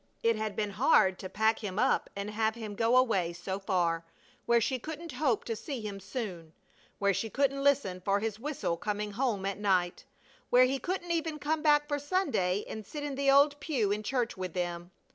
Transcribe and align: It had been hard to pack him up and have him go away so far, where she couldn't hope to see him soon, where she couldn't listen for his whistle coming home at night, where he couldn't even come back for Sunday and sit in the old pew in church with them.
It 0.23 0.35
had 0.35 0.55
been 0.55 0.71
hard 0.71 1.19
to 1.19 1.29
pack 1.29 1.59
him 1.59 1.77
up 1.77 2.09
and 2.15 2.31
have 2.31 2.55
him 2.55 2.73
go 2.73 2.97
away 2.97 3.33
so 3.33 3.59
far, 3.59 4.03
where 4.47 4.59
she 4.59 4.79
couldn't 4.79 5.11
hope 5.11 5.43
to 5.43 5.55
see 5.55 5.79
him 5.81 5.99
soon, 5.99 6.53
where 6.97 7.13
she 7.13 7.29
couldn't 7.29 7.63
listen 7.63 8.01
for 8.01 8.19
his 8.19 8.39
whistle 8.39 8.77
coming 8.77 9.11
home 9.11 9.45
at 9.45 9.59
night, 9.59 10.05
where 10.49 10.65
he 10.65 10.79
couldn't 10.79 11.11
even 11.11 11.37
come 11.37 11.61
back 11.61 11.87
for 11.87 11.99
Sunday 11.99 12.65
and 12.67 12.83
sit 12.83 13.03
in 13.03 13.13
the 13.13 13.29
old 13.29 13.59
pew 13.59 13.91
in 13.91 14.01
church 14.01 14.35
with 14.35 14.55
them. 14.55 14.89